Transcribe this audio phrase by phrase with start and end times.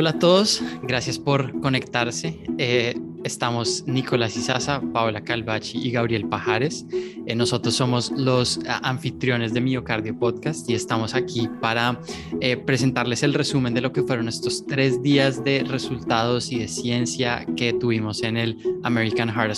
[0.00, 2.38] Hola a todos, gracias por conectarse.
[2.56, 6.86] Eh, estamos Nicolás Izaza, Paola Calvachi y Gabriel Pajares.
[7.26, 12.00] Eh, nosotros somos los anfitriones de Miocardio Podcast y estamos aquí para
[12.40, 16.68] eh, presentarles el resumen de lo que fueron estos tres días de resultados y de
[16.68, 19.50] ciencia que tuvimos en el American Heart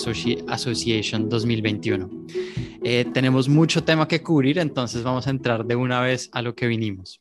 [0.48, 2.08] Association 2021.
[3.12, 6.66] tenemos mucho tema que cubrir, entonces vamos a entrar de una vez a lo que
[6.66, 7.20] vinimos.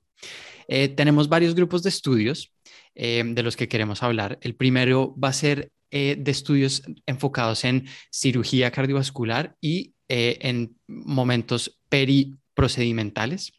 [0.96, 2.54] tenemos varios grupos de estudios
[2.96, 4.38] eh, de los que queremos hablar.
[4.42, 10.76] El primero va a ser eh, de estudios enfocados en cirugía cardiovascular y eh, en
[10.88, 13.54] momentos periprocedimentales.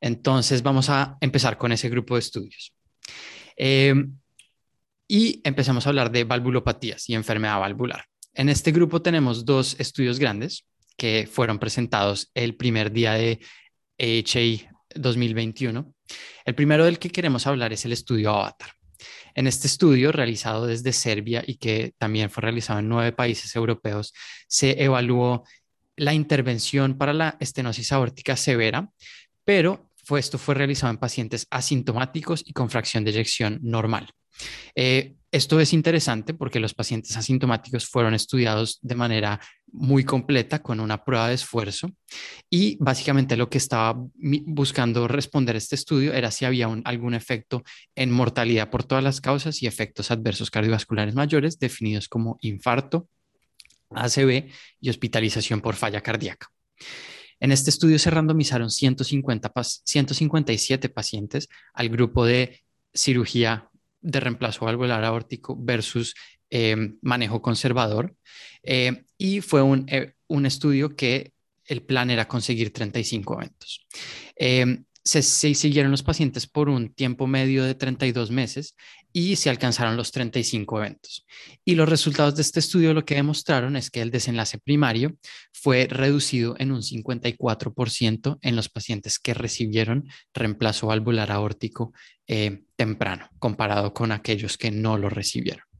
[0.00, 2.74] Entonces vamos a empezar con ese grupo de estudios.
[5.08, 8.06] y empezamos a hablar de valvulopatías y enfermedad valvular.
[8.34, 10.64] En este grupo tenemos dos estudios grandes
[10.96, 13.40] que fueron presentados el primer día de
[13.98, 15.94] AHA 2021.
[16.44, 18.70] El primero del que queremos hablar es el estudio Avatar.
[19.34, 24.12] En este estudio, realizado desde Serbia y que también fue realizado en nueve países europeos,
[24.46, 25.44] se evaluó
[25.96, 28.90] la intervención para la estenosis aórtica severa,
[29.44, 34.10] pero esto fue realizado en pacientes asintomáticos y con fracción de eyección normal.
[34.74, 39.40] Eh, esto es interesante porque los pacientes asintomáticos fueron estudiados de manera
[39.72, 41.90] muy completa con una prueba de esfuerzo
[42.50, 47.62] y básicamente lo que estaba buscando responder este estudio era si había algún efecto
[47.94, 53.08] en mortalidad por todas las causas y efectos adversos cardiovasculares mayores definidos como infarto,
[53.90, 54.50] ACV
[54.80, 56.48] y hospitalización por falla cardíaca.
[57.40, 59.52] En este estudio se randomizaron 150
[59.84, 62.60] 157 pacientes al grupo de
[62.94, 63.68] cirugía
[64.00, 66.14] de reemplazo valvular aórtico versus
[66.54, 68.14] eh, manejo conservador.
[68.62, 71.32] Eh, y fue eh, un, estudio que
[71.64, 73.86] el plan era conseguir 35 eventos.
[75.04, 78.76] Se, se, siguieron los pacientes por un tiempo medio de 32 meses
[79.14, 81.26] y se alcanzaron los 35 eventos.
[81.64, 85.16] Y los resultados de este estudio lo que demostraron es que el desenlace primario
[85.54, 91.94] fue reducido en un 54% en los pacientes que recibieron reemplazo valvular aórtico
[92.76, 95.71] temprano, comparado con aquellos que no lo recibieron.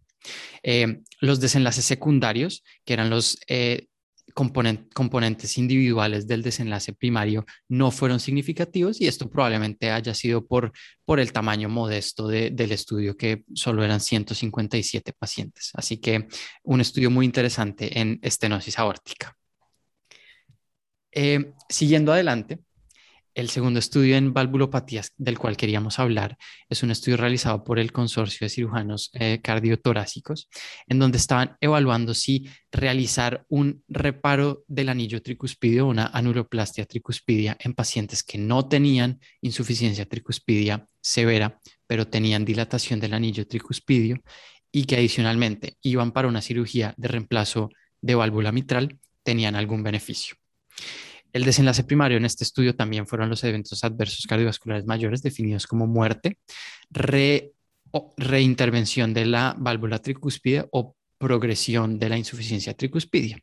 [0.62, 3.86] Eh, los desenlaces secundarios, que eran los eh,
[4.34, 10.72] componentes individuales del desenlace primario no fueron significativos y esto probablemente haya sido por,
[11.04, 15.70] por el tamaño modesto del estudio, que solo eran 157 pacientes.
[15.74, 16.28] Así que
[16.62, 19.36] un estudio muy interesante en estenosis aórtica.
[21.14, 22.60] Eh, siguiendo adelante,
[23.34, 26.36] el segundo estudio en valvulopatías del cual queríamos hablar
[26.68, 30.48] es un estudio realizado por el Consorcio de Cirujanos eh, Cardiotorácicos,
[30.86, 37.74] en donde estaban evaluando si realizar un reparo del anillo tricuspidio, una anuloplastia tricuspidia en
[37.74, 44.22] pacientes que no tenían insuficiencia tricuspidia severa, pero tenían dilatación del anillo tricuspidio
[44.70, 50.36] y que adicionalmente iban para una cirugía de reemplazo de válvula mitral, tenían algún beneficio.
[51.32, 55.86] El desenlace primario en este estudio también fueron los eventos adversos cardiovasculares mayores definidos como
[55.86, 56.38] muerte,
[58.16, 63.38] reintervención de la válvula tricuspide o progresión de la insuficiencia tricuspidia.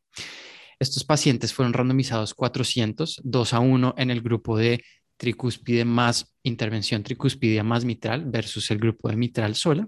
[0.80, 4.84] Estos pacientes fueron randomizados 400, 2 a 1 en el grupo de
[5.18, 9.88] tricuspide más intervención tricuspidia más mitral versus el grupo de mitral sola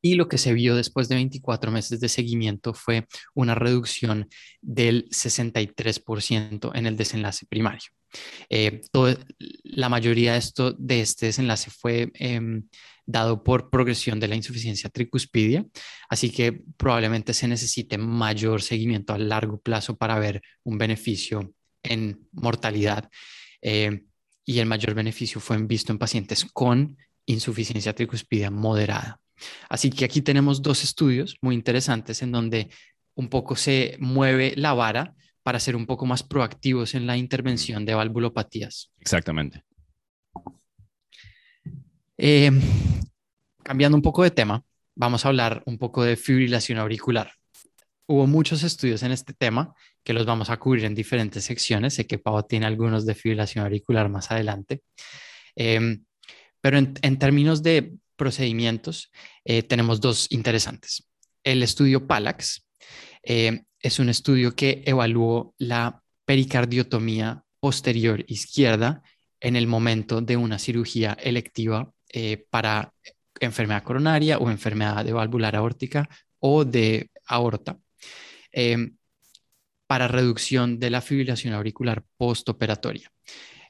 [0.00, 4.28] y lo que se vio después de 24 meses de seguimiento fue una reducción
[4.60, 7.90] del 63% en el desenlace primario.
[8.48, 8.80] Eh,
[9.64, 12.68] la mayoría de, esto, de este desenlace fue em,
[13.04, 15.66] dado por progresión de la insuficiencia tricuspidia,
[16.08, 21.52] así que probablemente se necesite mayor seguimiento a largo plazo para ver un beneficio
[21.82, 23.10] en mortalidad.
[23.60, 24.04] Eh,
[24.44, 26.96] y el mayor beneficio fue visto en pacientes con
[27.26, 29.20] insuficiencia tricuspidia moderada.
[29.68, 32.68] Así que aquí tenemos dos estudios muy interesantes en donde
[33.14, 37.84] un poco se mueve la vara para ser un poco más proactivos en la intervención
[37.84, 38.92] de valvulopatías.
[39.00, 39.64] Exactamente.
[42.16, 42.50] Eh,
[43.62, 44.62] cambiando un poco de tema,
[44.94, 47.32] vamos a hablar un poco de fibrilación auricular.
[48.06, 51.94] Hubo muchos estudios en este tema que los vamos a cubrir en diferentes secciones.
[51.94, 54.82] Sé que Pau tiene algunos de fibrilación auricular más adelante.
[55.56, 55.98] Eh,
[56.60, 59.10] pero en, términos de procedimientos,
[59.44, 61.08] eh, tenemos dos interesantes.
[61.42, 62.66] El estudio PALAX
[63.22, 69.02] eh, es un estudio que evaluó la pericardiotomía posterior izquierda
[69.40, 72.92] en el momento de una cirugía electiva eh, para
[73.40, 76.08] enfermedad coronaria o enfermedad de válvula aórtica
[76.40, 77.78] o de aorta
[79.86, 83.10] para reducción de la fibrilación auricular postoperatoria.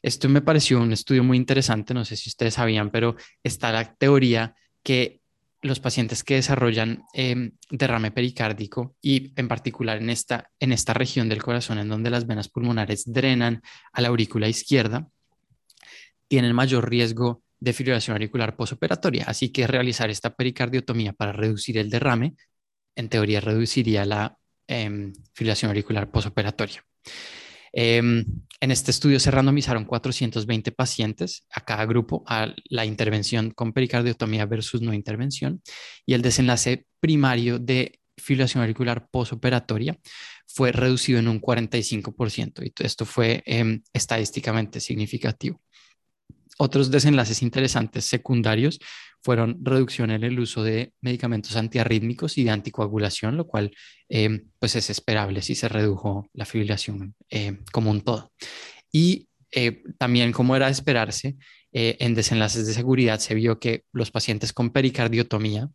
[0.03, 3.95] Esto me pareció un estudio muy interesante, no sé si ustedes sabían, pero está la
[3.95, 5.21] teoría que
[5.61, 11.29] los pacientes que desarrollan em, derrame pericárdico y en particular en esta, en esta región
[11.29, 13.62] del corazón en donde las venas pulmonares drenan
[13.93, 15.09] a la aurícula izquierda,
[16.29, 19.25] tienen mayor riesgo de fibrilación auricular posoperatoria.
[19.27, 22.35] Así que realizar esta pericardiotomía para reducir el derrame,
[22.94, 24.37] en teoría reduciría la
[24.69, 26.85] eh, fibrilación auricular posoperatoria.
[27.73, 28.25] Em,
[28.60, 34.46] en este estudio se randomizaron 420 pacientes a cada grupo a la intervención con pericardiotomía
[34.46, 35.62] versus no intervención
[36.05, 39.96] y el desenlace primario de fibrilación auricular posoperatoria
[40.46, 45.60] fue reducido en un 45% y esto fue em, estadísticamente significativo.
[46.60, 48.81] Otros desenlaces interesantes secundarios
[49.22, 53.72] fueron reducción en el uso de medicamentos antiarrítmicos y de anticoagulación, lo cual
[54.08, 58.32] eh, pues es esperable si se redujo la fibrilación eh, como un todo.
[58.90, 61.37] Y eh, también, como era de esperarse,
[61.70, 65.69] en desenlaces de seguridad se vio que los pacientes con pericardiotomía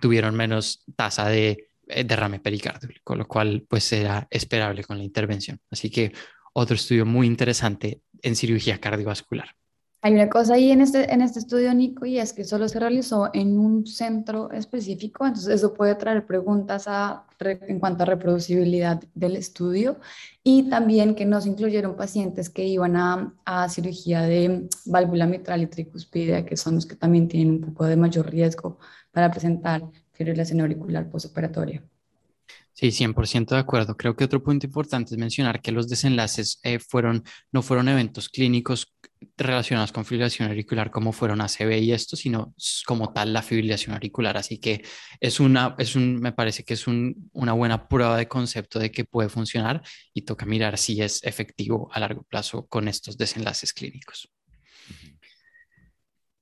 [0.00, 5.58] tuvieron menos tasa de derrame pericárdico, con lo cual pues era esperable con la intervención.
[5.72, 6.12] Así que
[6.52, 9.56] otro estudio muy interesante en cirugía cardiovascular.
[10.04, 12.80] Hay una cosa ahí en este, en este estudio, Nico, y es que solo se
[12.80, 19.00] realizó en un centro específico, entonces eso puede traer preguntas a, en cuanto a reproducibilidad
[19.14, 20.00] del estudio
[20.42, 25.62] y también que no se incluyeron pacientes que iban a, a cirugía de válvula mitral
[25.62, 28.80] y tricuspidia, que son los que también tienen un poco de mayor riesgo
[29.12, 31.80] para presentar fibrilación auricular postoperatoria.
[32.72, 33.96] Sí, 100% de acuerdo.
[33.96, 37.22] Creo que otro punto importante es mencionar que los desenlaces eh, fueron,
[37.52, 38.92] no fueron eventos clínicos
[39.36, 42.54] relacionados con fibrilación auricular como fueron ACV y esto, sino
[42.86, 44.36] como tal la fibrilación auricular.
[44.36, 44.84] Así que
[45.20, 49.04] es una, es un, me parece que es una buena prueba de concepto de que
[49.04, 49.82] puede funcionar
[50.12, 54.28] y toca mirar si es efectivo a largo plazo con estos desenlaces clínicos.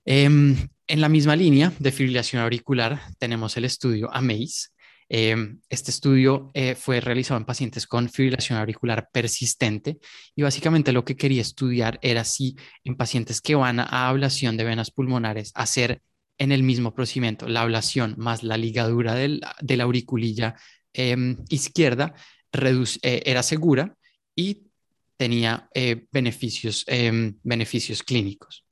[0.04, 0.56] Em,
[0.86, 4.70] en la misma línea de fibrilación auricular tenemos el estudio AMAZE,
[5.12, 9.98] Em, este estudio eh, fue realizado en pacientes con fibrilación auricular persistente
[10.36, 12.54] y básicamente lo que quería estudiar era si
[12.84, 16.00] en pacientes que van a ablación de venas pulmonares hacer
[16.38, 20.54] en el mismo procedimiento la ablación más la ligadura de la auriculilla
[20.92, 22.14] em, izquierda
[22.52, 23.96] eh, era segura
[24.36, 24.68] y
[25.16, 28.64] tenía eh, beneficios, em, beneficios clínicos.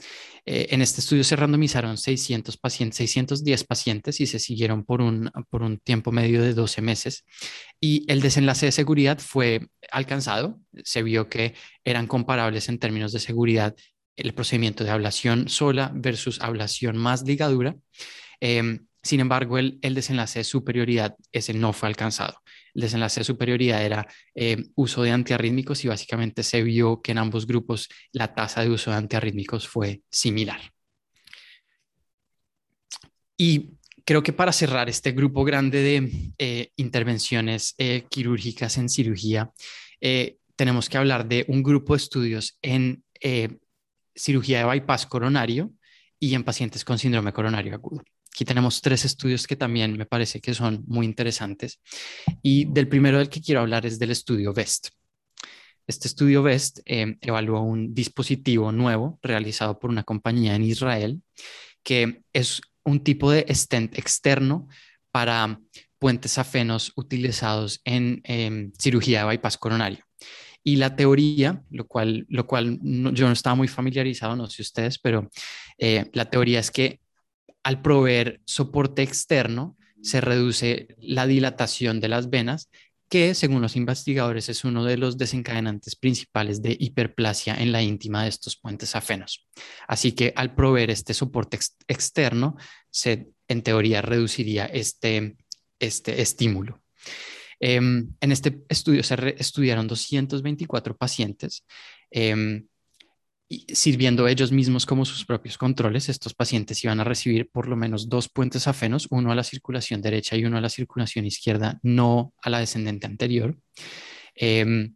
[0.50, 5.30] Eh, en este estudio se randomizaron 600 pacientes, 610 pacientes y se siguieron por un,
[5.84, 7.26] tiempo medio de 12 meses.
[7.78, 10.58] Y el desenlace de seguridad fue alcanzado.
[10.84, 11.54] Se vio que
[11.84, 13.76] eran comparables en términos de seguridad
[14.16, 17.76] el procedimiento de ablación sola versus ablación más ligadura.
[18.40, 22.40] Em, sin embargo, el, el, desenlace de superioridad ese no fue alcanzado.
[22.78, 27.18] El desenlace de superioridad era eh, uso de antiarrítmicos y básicamente se vio que en
[27.18, 30.60] ambos grupos la tasa de uso de antiarrítmicos fue similar.
[33.36, 33.70] Y
[34.04, 39.50] creo que para cerrar este grupo grande de eh, intervenciones eh, quirúrgicas en cirugía,
[40.54, 43.02] tenemos que hablar de un grupo de estudios en
[44.14, 45.72] cirugía de bypass coronario
[46.20, 48.04] y en pacientes con síndrome coronario agudo.
[48.38, 51.80] Aquí tenemos tres estudios que también me parece que son muy interesantes.
[52.40, 54.90] Y del primero del que quiero hablar es del estudio VEST.
[55.88, 61.20] Este estudio VEST eh, evaluó un dispositivo nuevo realizado por una compañía en Israel
[61.82, 64.68] que es un tipo de stent externo
[65.10, 65.58] para
[65.98, 70.04] puentes afenos utilizados en em, cirugía de bypass coronario.
[70.62, 75.00] Y la teoría, lo cual, lo cual yo no estaba muy familiarizado, no sé ustedes,
[75.00, 75.28] pero
[75.76, 77.00] eh, la teoría es que
[77.68, 82.70] al proveer soporte externo, se reduce la dilatación de las venas,
[83.10, 88.22] que según los investigadores es uno de los desencadenantes principales de hiperplasia en la íntima
[88.22, 89.46] de estos puentes afenos.
[89.86, 91.58] Así que al proveer este soporte
[91.88, 92.56] externo,
[92.90, 95.36] se en teoría reduciría este,
[95.78, 96.80] este estímulo.
[97.60, 101.66] Em, en este estudio se estudiaron 224 pacientes
[102.10, 102.66] em,
[103.48, 108.08] sirviendo ellos mismos como sus propios controles, estos pacientes iban a recibir por lo menos
[108.08, 112.34] dos puentes afenos, uno a la circulación derecha y uno a la circulación izquierda, no
[112.42, 113.58] a la descendente anterior,
[114.34, 114.94] em,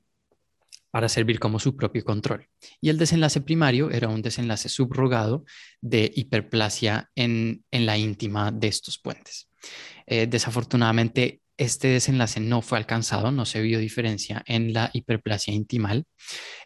[0.90, 2.46] para servir como su propio control.
[2.80, 5.44] Y el desenlace primario era un desenlace subrogado
[5.80, 9.48] de hiperplasia en, la íntima de estos puentes.
[10.06, 16.04] Eh, desafortunadamente, este desenlace no fue alcanzado, no se vio diferencia en la hiperplasia intimal.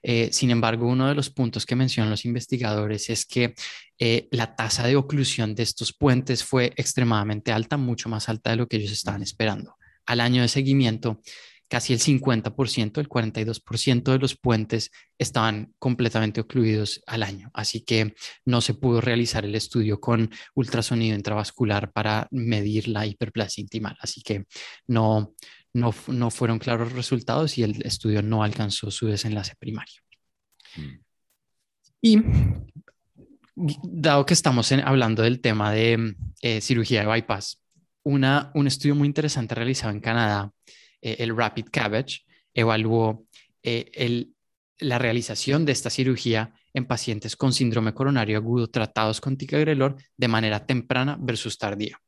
[0.03, 3.55] Eh, sin embargo, uno de los puntos que mencionan los investigadores es que
[3.99, 8.57] eh, la tasa de oclusión de estos puentes fue extremadamente alta, mucho más alta de
[8.57, 9.77] lo que ellos estaban esperando.
[10.07, 11.21] Al año de seguimiento,
[11.69, 17.51] casi el 50%, el 42% de los puentes estaban completamente ocluidos al año.
[17.55, 23.63] Así que no se pudo realizar el estudio con ultrasonido intravascular para medir la hiperplasia
[23.63, 23.97] intimal.
[24.01, 24.45] Así que
[24.87, 25.35] no,
[25.73, 30.03] no, no fueron claros resultados y el estudio no alcanzó su desenlace primario.
[30.77, 31.07] Mm.
[32.03, 32.23] Y
[33.57, 37.61] dado que estamos hablando del tema de eh, cirugía de bypass,
[38.03, 40.53] una, un estudio muy interesante realizado en Canadá,
[41.01, 42.23] eh, el Rapid Cabbage,
[42.55, 43.27] evaluó
[43.63, 44.27] eh,
[44.79, 50.29] la realización de esta cirugía en pacientes con síndrome coronario agudo tratados con ticagrelor de
[50.29, 51.99] manera temprana versus tardía.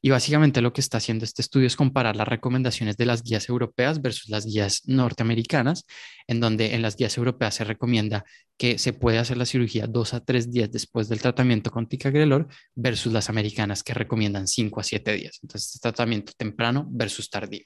[0.00, 3.48] Y básicamente lo que está haciendo este estudio es comparar las recomendaciones de las guías
[3.48, 5.84] europeas versus las guías norteamericanas,
[6.26, 8.24] en donde en las guías europeas se recomienda
[8.56, 12.46] que se puede hacer la cirugía dos a tres días después del tratamiento con ticagrelor
[12.74, 15.40] versus las americanas que recomiendan cinco a siete días.
[15.42, 17.64] Entonces, este tratamiento temprano versus tardío.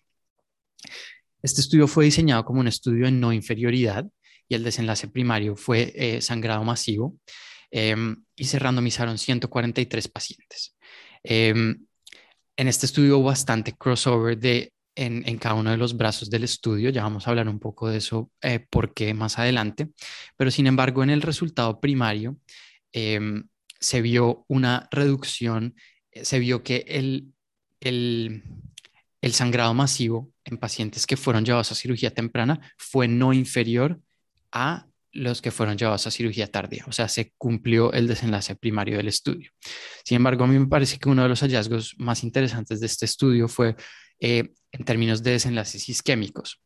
[1.42, 4.06] Este estudio fue diseñado como un estudio en no inferioridad
[4.48, 7.16] y el desenlace primario fue eh, sangrado masivo
[7.70, 10.76] em, y se randomizaron 143 pacientes.
[11.22, 11.86] Em,
[12.56, 16.44] en este estudio hubo bastante crossover de, en, en, cada uno de los brazos del
[16.44, 19.88] estudio, ya vamos a hablar un poco de eso, eh, por qué más adelante,
[20.36, 22.36] pero sin embargo en el resultado primario
[22.92, 23.44] em,
[23.78, 25.74] se vio una reducción,
[26.10, 27.32] eh, se vio que el,
[27.80, 28.42] el,
[29.22, 34.00] el sangrado masivo en pacientes que fueron llevados a cirugía temprana fue no inferior
[34.52, 38.96] a los que fueron llevados a cirugía tardía, o sea, se cumplió el desenlace primario
[38.96, 39.50] del estudio.
[40.04, 43.06] Sin embargo, a mí me parece que uno de los hallazgos más interesantes de este
[43.06, 43.74] estudio fue
[44.20, 46.60] eh, en términos de desenlaces isquémicos.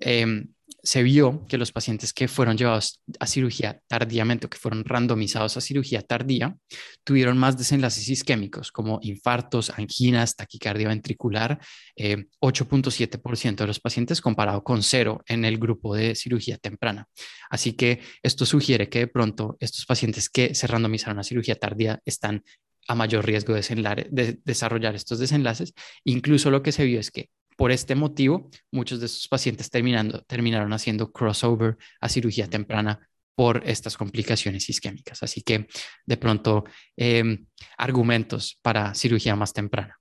[0.00, 0.48] Em,
[0.82, 5.56] se vio que los pacientes que fueron llevados a cirugía tardíamente o que fueron randomizados
[5.56, 6.56] a cirugía tardía
[7.04, 11.58] tuvieron más desenlaces isquémicos como infartos, anginas, taquicardia ventricular,
[11.96, 17.06] 8.7% eh, de los pacientes comparado con cero en el grupo de cirugía temprana.
[17.50, 22.00] Así que esto sugiere que de pronto estos pacientes que se randomizaron a cirugía tardía
[22.04, 22.44] están
[22.86, 25.74] a mayor riesgo de desarrollar estos desenlaces.
[26.04, 30.22] Incluso lo que se vio es que por este motivo, muchos de estos pacientes terminando,
[30.28, 33.00] terminaron haciendo crossover a cirugía temprana
[33.34, 35.24] por estas complicaciones isquémicas.
[35.24, 35.66] Así que
[36.06, 36.62] de pronto,
[36.96, 37.46] em,
[37.76, 39.98] argumentos para cirugía más temprana.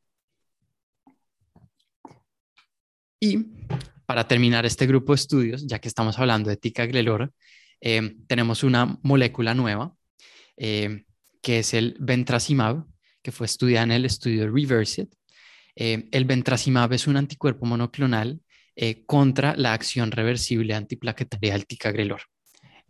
[3.19, 3.39] Y
[4.05, 7.33] para terminar este grupo de estudios, ya que estamos hablando de ticagrelor,
[7.81, 9.95] eh, tenemos una molécula nueva
[10.57, 11.05] em,
[11.41, 12.85] que es el ventracimab,
[13.23, 15.11] que fue estudiada en el estudio Reversit
[15.77, 18.41] eh, el ventracimab es un anticuerpo monoclonal
[18.75, 22.22] eh, contra la acción reversible antiplaquetaria del ticagrelor.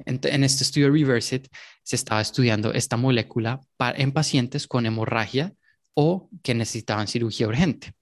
[0.06, 1.48] En, este estudio Reversit
[1.84, 3.60] se estaba estudiando esta molécula
[3.96, 5.54] en pacientes con hemorragia
[5.96, 7.94] o que necesitaban cirugía urgente.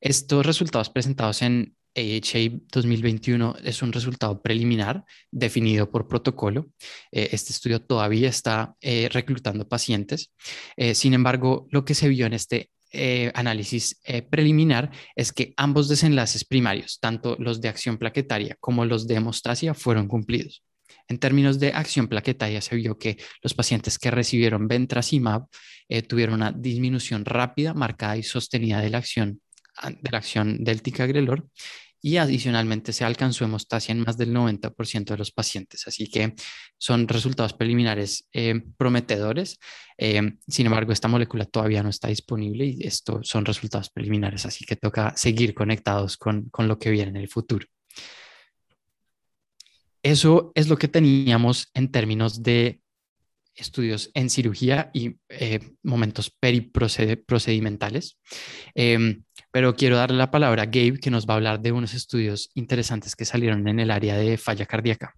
[0.00, 6.68] Estos resultados presentados en AHA 2021 es un resultado preliminar definido por protocolo.
[7.10, 8.76] Eh, este estudio todavía está
[9.10, 10.32] reclutando pacientes.
[10.92, 15.88] sin embargo, lo que se vio en este eh, análisis eh, preliminar es que ambos
[15.88, 20.62] desenlaces primarios, tanto los de acción plaquetaria como los de hemostasia, fueron cumplidos.
[21.08, 25.46] En términos de acción plaquetaria, se vio que los pacientes que recibieron ventracimab
[25.88, 29.40] eh, tuvieron una disminución rápida, marcada y sostenida de la acción,
[29.82, 31.46] de la acción del ticagrelor
[32.00, 35.86] y adicionalmente se alcanzó hemostasia en más del 90% de los pacientes.
[35.86, 36.34] Así que
[36.76, 39.58] son resultados preliminares eh, prometedores.
[39.96, 44.64] Eh, sin embargo, esta molécula todavía no está disponible y estos son resultados preliminares, así
[44.64, 47.66] que toca seguir conectados con, con lo que viene en el futuro.
[50.02, 52.80] Eso es lo que teníamos en términos de
[53.60, 58.18] estudios en cirugía y eh, momentos periprocedimentales.
[58.74, 61.94] Em, pero quiero darle la palabra a Gabe, que nos va a hablar de unos
[61.94, 65.14] estudios interesantes que salieron en el área de falla cardíaca.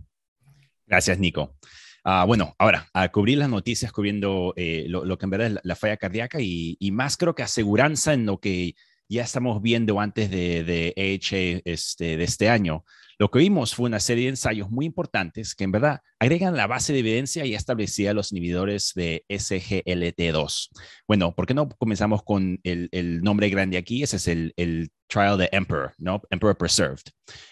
[0.87, 1.57] Gracias, Nico.
[2.05, 5.77] Ah, bueno, ahora, a cubrir las noticias, cubriendo eh, lo, que en verdad es la,
[5.77, 8.75] falla cardíaca y, más creo que aseguranza en lo que
[9.09, 12.85] ya estamos viendo antes de, de este, de este año.
[13.21, 16.67] Lo que vimos fue una serie de ensayos muy importantes que en verdad agregan la
[16.67, 20.71] base de evidencia y establecía los inhibidores de SGLT2.
[21.07, 24.03] Bueno, ¿por qué no comenzamos con el, nombre grande aquí?
[24.03, 26.23] Ese es el, trial de Emperor, ¿no?
[26.31, 27.03] Emperor Preserved,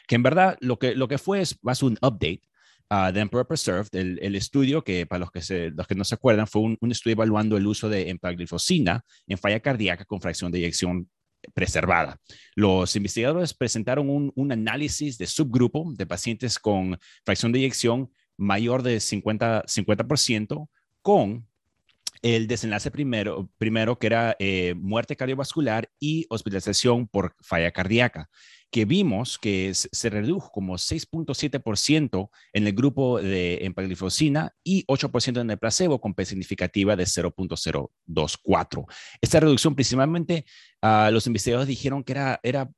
[0.07, 2.41] que en verdad lo que, lo que fue es más un update
[2.89, 6.15] uh, de Emperor Preserved, el, estudio que para los que, se, los que no se
[6.15, 10.51] acuerdan fue un, un estudio evaluando el uso de empaglifosina en falla cardíaca con fracción
[10.51, 11.11] de eyección
[11.55, 12.21] preservada.
[12.55, 18.99] Los investigadores presentaron un, análisis de subgrupo de pacientes con fracción de eyección mayor de
[18.99, 20.07] 50%, 50
[21.03, 21.47] con
[22.23, 28.29] el desenlace primero, primero que era eh, muerte cardiovascular y hospitalización por falla cardíaca.
[28.71, 35.51] Que vimos que se redujo como 6.7% en el grupo de empagliflozina y 8% en
[35.51, 38.87] el placebo con P significativa de 0.024.
[39.21, 40.45] Esta reducción principalmente
[40.83, 42.71] uh, los investigadores dijeron que era, era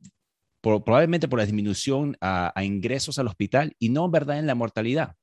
[0.62, 5.16] probablemente por la disminución a, ingresos al hospital y no, ¿verdad?, en la mortalidad.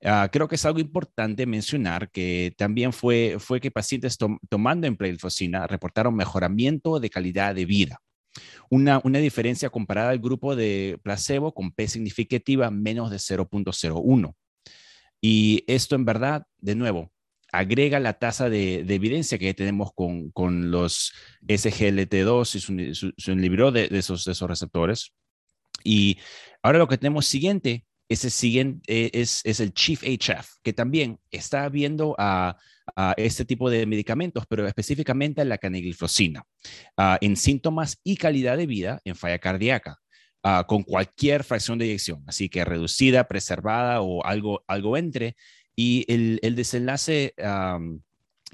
[0.00, 5.66] Uh, creo que es algo importante mencionar que también fue, fue que pacientes tomando empagliflozina
[5.66, 8.03] reportaron mejoramiento de calidad de vida
[8.70, 14.34] una, diferencia comparada al grupo de placebo con P significativa menos de 0.01.
[15.20, 17.12] Y esto en verdad, de nuevo,
[17.52, 21.12] agrega la tasa de, evidencia que tenemos con, los
[21.46, 25.12] SGLT2 y su, inhibidor de, esos, de esos receptores.
[25.82, 26.18] Y
[26.62, 31.68] ahora lo que tenemos siguiente ese siguiente es, es, el Chief HF, que también está
[31.68, 32.58] viendo a,
[33.16, 36.44] este tipo de medicamentos, pero específicamente a la canagliflozina,
[36.96, 39.98] ah, en síntomas y calidad de vida en falla cardíaca.
[40.46, 45.36] Ah, con cualquier fracción de eyección, así que reducida, preservada o algo, algo entre.
[45.74, 47.32] Y el, el desenlace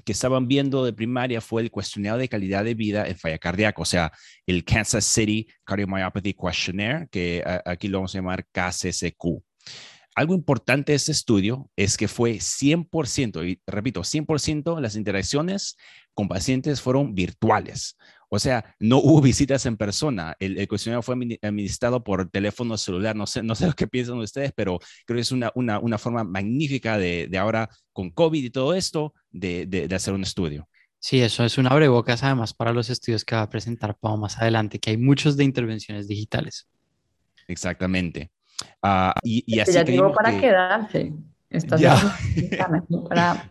[0.05, 3.81] que estaban viendo de primaria fue el cuestionario de calidad de vida en falla cardíaca,
[3.81, 4.11] o sea,
[4.45, 9.43] el Kansas City Cardiomyopathy Questionnaire, que aquí lo vamos a llamar KCCQ.
[10.15, 15.77] Algo importante de este estudio es que fue 100%, y repito, 100% las interacciones
[16.13, 17.97] con pacientes fueron virtuales.
[18.33, 20.35] O sea, no hubo visitas en persona.
[20.39, 23.13] El, cuestionario fue administrado por teléfono celular.
[23.13, 25.97] No sé, no sé lo que piensan ustedes, pero creo que es una, una, una
[25.97, 30.69] forma magnífica de, de, ahora, con COVID y todo esto, de, de, hacer un estudio.
[30.97, 34.37] Sí, eso es una abrebocas además para los estudios que va a presentar Pau más
[34.37, 36.69] adelante, que hay muchos de intervenciones digitales.
[37.47, 38.31] Exactamente.
[38.83, 41.13] Uh, y, y, así ya llegó para quedarse.
[41.77, 42.17] Ya.
[43.09, 43.47] Para...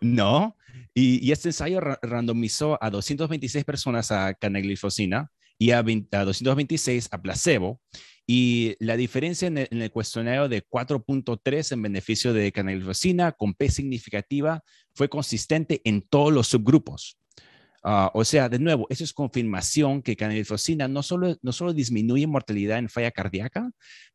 [0.00, 0.56] No,
[0.94, 7.80] y, este ensayo randomizó a 226 personas a canaglifosina y a, 226 a placebo.
[8.26, 14.62] Y la diferencia en el, cuestionario de 4.3 en beneficio de canaglifosina con P significativa
[14.94, 17.18] fue consistente en todos los subgrupos.
[17.82, 22.26] Ah, o sea, de nuevo, eso es confirmación que canaglifosina no solo, no solo disminuye
[22.26, 23.70] mortalidad en falla cardíaca,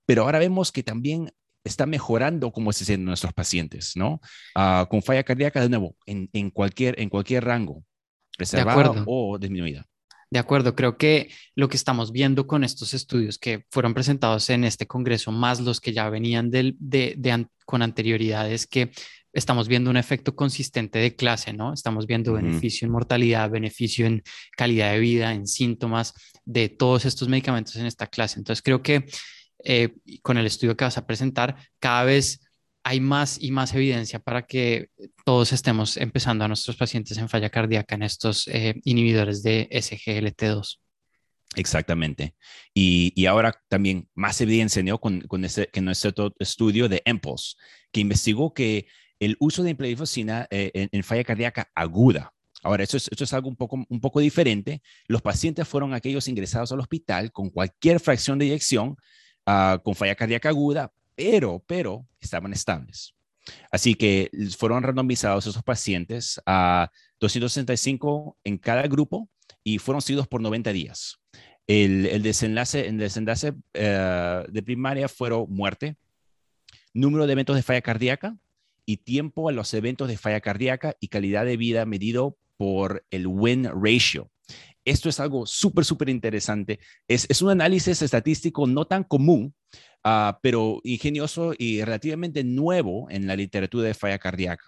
[0.06, 1.32] pero ahora vemos que también
[1.64, 4.22] está mejorando como se sienten nuestros pacientes, ¿no?
[4.54, 7.84] Ah, con falla cardíaca, de nuevo, en, en, cualquier, en cualquier rango,
[8.38, 9.86] reservado o disminuida.
[10.30, 14.64] De acuerdo, creo que lo que estamos viendo con estos estudios que fueron presentados en
[14.64, 18.92] este congreso, más los que ya venían del, de, de, con anterioridad, es que
[19.36, 21.74] estamos viendo un efecto consistente de clase, ¿no?
[21.74, 24.24] Estamos viendo beneficio en mortalidad, beneficio en
[24.56, 26.14] calidad de vida, en síntomas
[26.46, 28.40] de todos estos medicamentos en esta clase.
[28.40, 29.06] Entonces, creo que
[29.64, 32.40] eh, con el estudio que vas a presentar, cada vez
[32.84, 34.90] hay más y más evidencia para que
[35.26, 40.78] todos estemos empezando a nuestros pacientes en falla cardíaca en estos eh, inhibidores de SGLT2.
[41.56, 42.36] Exactamente.
[42.74, 45.00] Y, ahora también más evidencia ¿no?
[45.00, 47.58] con, con ese, que nuestro estudio de EMPOS,
[47.92, 48.88] que investigó que
[49.20, 52.32] el uso de implifosina eh, en, falla cardíaca aguda,
[52.64, 54.82] Ahora, esto es, algo un poco, un poco diferente.
[55.08, 58.98] Los pacientes fueron aquellos ingresados al hospital con cualquier fracción de eyección
[59.46, 63.14] Ah, con falla cardíaca aguda, pero, pero estaban estables.
[63.70, 69.30] Así que fueron randomizados esos pacientes a 265 en cada grupo
[69.64, 71.20] y fueron seguidos por 90 días.
[71.68, 75.96] El, desenlace, el desenlace eh, de primaria fueron muerte,
[76.94, 78.36] número de eventos de falla cardíaca
[78.86, 83.28] y tiempo a los eventos de falla cardíaca y calidad de vida medido por el
[83.28, 84.30] win ratio.
[84.86, 86.80] Esto es algo súper, súper interesante.
[87.08, 89.56] Es, un análisis estadístico no tan común,
[90.04, 94.66] ah, pero ingenioso y relativamente nuevo en la literatura de falla cardíaca.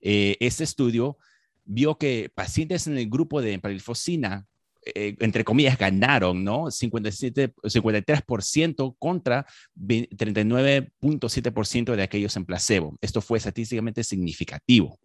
[0.00, 1.16] Eh, este estudio
[1.64, 4.46] vio que pacientes en el grupo de empalifosina,
[4.94, 6.70] eh, entre comillas, ganaron, ¿no?
[6.70, 9.44] 57, 53% contra
[9.76, 12.96] 39.7% de aquellos en placebo.
[13.00, 15.00] Esto fue estadísticamente significativo.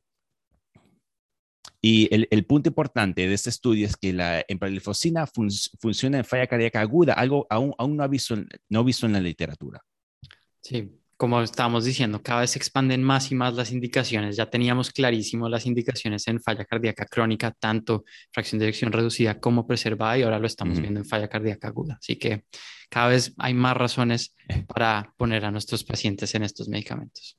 [1.83, 6.79] Y el, punto importante de este estudio es que la empalifosina funciona en falla cardíaca
[6.79, 8.35] aguda, algo aún, aún no, visto,
[8.69, 9.81] no visto en la literatura.
[10.61, 14.37] Sí, como estábamos diciendo, cada vez se expanden más y más las indicaciones.
[14.37, 19.67] Ya teníamos clarísimo las indicaciones en falla cardíaca crónica, tanto fracción de eyección reducida como
[19.67, 21.99] preservada, y ahora lo estamos viendo en falla cardíaca aguda.
[22.01, 22.45] Así que
[22.89, 27.37] cada vez hay más razones para poner a nuestros pacientes en estos medicamentos.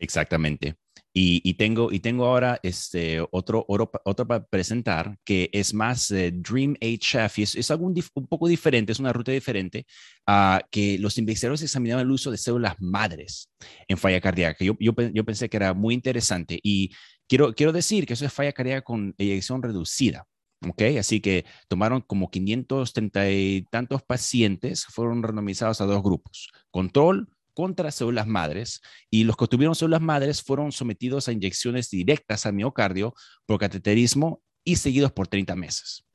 [0.00, 0.74] Exactamente.
[1.20, 3.90] Y, tengo, y tengo ahora este otro, otro,
[4.28, 9.12] para presentar que es más Dream HF y es, algo un, poco diferente, es una
[9.12, 9.84] ruta diferente
[10.26, 13.50] a que los investigadores examinaban el uso de células madres
[13.88, 14.64] en falla cardíaca.
[14.64, 16.90] Yo, yo, yo, pensé que era muy interesante y
[17.26, 20.24] quiero, quiero decir que eso es falla cardíaca con eyección reducida.
[20.68, 20.82] ¿ok?
[21.00, 27.28] Así que tomaron como 530 y tantos pacientes, fueron randomizados a dos grupos, control
[27.58, 32.52] contra células madres, y los que tuvieron células madres fueron sometidos a inyecciones directas al
[32.52, 33.14] miocardio
[33.46, 36.06] por cateterismo y seguidos por 30 meses.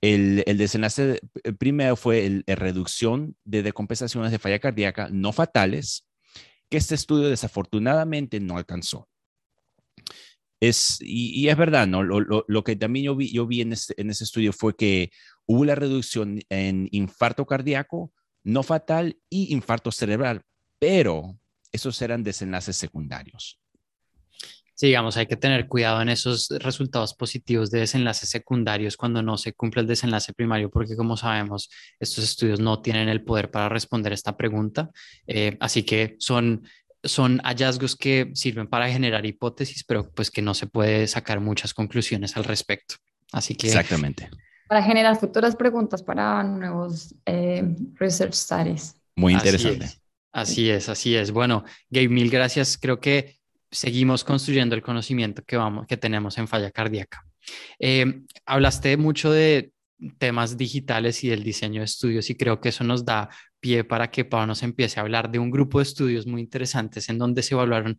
[0.00, 1.20] El, desenlace
[1.60, 6.08] primero fue la reducción de decompensaciones de falla cardíaca no fatales,
[6.68, 9.08] que este estudio desafortunadamente no alcanzó.
[10.58, 12.02] Es, y, es verdad, ¿no?
[12.02, 15.12] Lo, que también yo vi, yo vi en, este, en ese estudio fue que
[15.46, 20.42] hubo la reducción en infarto cardíaco no fatal y infarto cerebral,
[20.80, 21.38] pero
[21.70, 23.60] esos eran desenlaces secundarios.
[24.74, 29.36] Sí, digamos, hay que tener cuidado en esos resultados positivos de desenlaces secundarios cuando no
[29.36, 33.68] se cumple el desenlace primario, porque como sabemos, estos estudios no tienen el poder para
[33.68, 34.88] responder esta pregunta.
[35.26, 36.66] Eh, así que son,
[37.04, 41.74] son hallazgos que sirven para generar hipótesis, pero pues que no se puede sacar muchas
[41.74, 42.94] conclusiones al respecto.
[43.32, 43.66] Así que...
[43.66, 44.30] Exactamente.
[44.66, 48.96] Para generar futuras preguntas para nuevos eh, research studies.
[49.14, 49.90] Muy interesante.
[50.32, 51.32] Así es, así es.
[51.32, 52.78] Bueno, Gabe, mil gracias.
[52.78, 53.36] Creo que
[53.70, 57.24] seguimos construyendo el conocimiento que, vamos, que tenemos en falla cardíaca.
[57.78, 59.72] Eh, hablaste mucho de
[60.18, 63.28] temas digitales y del diseño de estudios y creo que eso nos da
[63.60, 67.08] pie para que Pau nos empiece a hablar de un grupo de estudios muy interesantes
[67.08, 67.98] en donde se evaluaron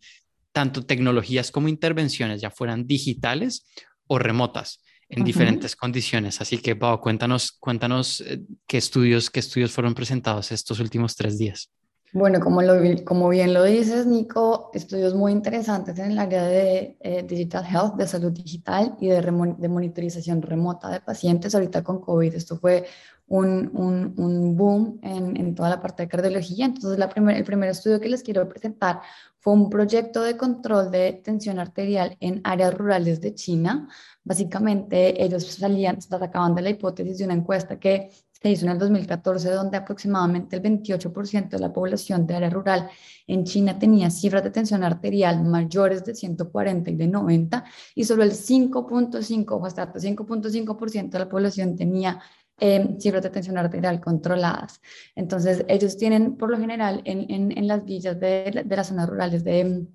[0.52, 3.66] tanto tecnologías como intervenciones, ya fueran digitales
[4.08, 6.40] o remotas en diferentes condiciones.
[6.42, 11.38] Así que, Pau, cuéntanos, cuéntanos eh, qué estudios, qué estudios fueron presentados estos últimos tres
[11.38, 11.70] días.
[12.14, 12.74] Bueno, como, lo,
[13.06, 17.96] como bien lo dices, Nico, estudios muy interesantes en el área de eh, digital health,
[17.96, 21.56] de salud digital y de, de, monitorización remota de pacientes.
[21.56, 22.86] Ahorita con COVID, esto fue
[23.28, 26.66] un, un, un boom en, en, toda la parte de cardiología.
[26.66, 29.00] Entonces, la primer, el primer estudio que les quiero presentar
[29.42, 33.90] fue un proyecto de control de tensión arterial en áreas rurales de China.
[34.24, 38.78] Básicamente, ellos salían, sacaban de la hipótesis de una encuesta que se hizo en el
[38.78, 42.90] 2014, donde aproximadamente el 28% de la población de área rural
[43.26, 47.64] en China tenía cifras de tensión arterial mayores de 140 y de 90,
[47.96, 52.22] y solo el 5.5 o hasta 5.5% de la población tenía
[52.62, 54.80] eh, cifras de tensión arterial controladas.
[55.16, 59.10] Entonces, ellos tienen, por lo general, en, en, en las villas de, de, las zonas
[59.10, 59.86] rurales de,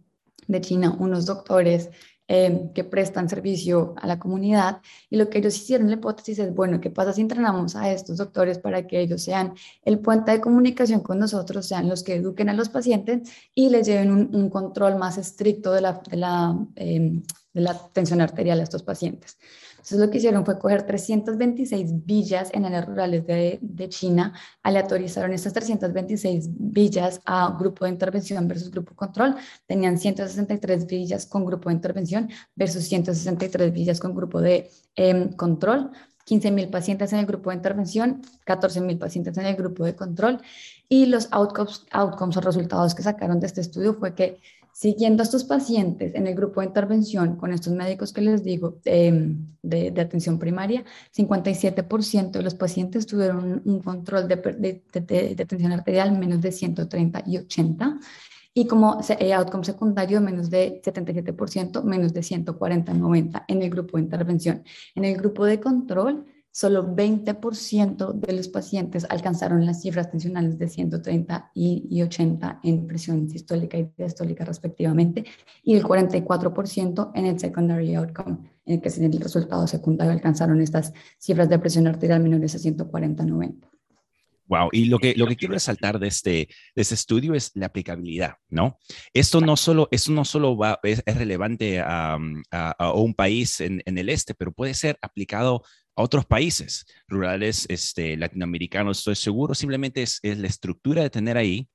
[0.46, 1.88] de China, unos doctores
[2.28, 6.52] Em, que prestan servicio a la comunidad y lo que ellos hicieron, la hipótesis es,
[6.52, 10.40] bueno, ¿qué pasa si entrenamos a estos doctores para que ellos sean el puente de
[10.40, 14.96] comunicación con nosotros, sean los que eduquen a los pacientes y les lleven un, control
[14.96, 17.22] más estricto de la, de la, em,
[17.54, 19.38] de la tensión arterial a estos pacientes?
[19.86, 24.32] Entonces lo que hicieron fue coger 326 villas en áreas rurales de, China,
[24.64, 31.44] aleatorizaron estas 326 villas a grupo de intervención versus grupo control, tenían 163 villas con
[31.44, 35.92] grupo de intervención versus 163 villas con grupo de eh, control.
[36.28, 40.42] 15.000 pacientes en el grupo de intervención, 14.000 pacientes en el grupo de control
[40.88, 44.40] y los outcomes, outcomes o resultados que sacaron de este estudio fue que
[44.78, 48.78] Siguiendo a estos pacientes en el grupo de intervención con estos médicos que les digo
[48.84, 50.84] em, de, de, atención primaria,
[51.16, 57.22] 57% de los pacientes tuvieron un control de, de, de, tensión arterial menos de 130
[57.24, 58.00] y 80
[58.52, 63.96] y como eh, outcome secundario menos de 77%, menos de 140 90 en el grupo
[63.96, 64.62] de intervención.
[64.94, 70.70] En el grupo de control, solo 20% de los pacientes alcanzaron las cifras tensionales de
[70.70, 75.26] 130 y, 80 en presión sistólica y diastólica respectivamente,
[75.62, 80.62] y el 44% en el secondary outcome, en el que en el resultado secundario alcanzaron
[80.62, 83.68] estas cifras de presión arterial menores a 140-90.
[84.46, 87.66] Wow, y lo que, lo que quiero resaltar de este, de este estudio es la
[87.66, 88.78] aplicabilidad, ¿no?
[89.12, 92.16] Esto no solo, esto no solo va, es, relevante a,
[92.50, 95.62] a, un país en, en, el este, pero puede ser aplicado
[95.96, 101.68] a otros países rurales este, latinoamericanos, estoy seguro, simplemente es, la estructura de tener ahí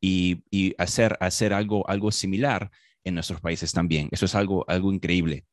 [0.00, 0.42] y,
[0.78, 2.70] hacer, hacer algo, algo similar
[3.04, 4.08] en nuestros países también.
[4.10, 5.44] Eso es algo, algo increíble.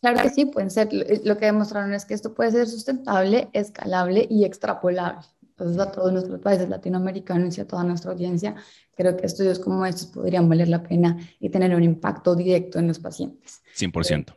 [0.00, 0.90] Claro que sí, pueden ser.
[1.24, 5.26] Lo que demostraron es que esto puede ser sustentable, escalable y extrapolable.
[5.42, 8.54] Entonces, a todos nuestros países latinoamericanos y a toda nuestra audiencia,
[8.94, 12.88] creo que estudios como estos podrían valer la pena y tener un impacto directo en
[12.88, 13.62] los pacientes.
[13.74, 14.36] 100%.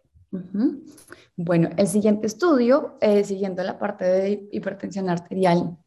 [1.35, 5.77] Bueno, el siguiente estudio, eh, siguiendo la parte de hipertensión arterial,